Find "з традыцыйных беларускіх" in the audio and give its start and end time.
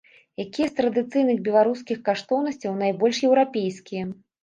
0.69-2.01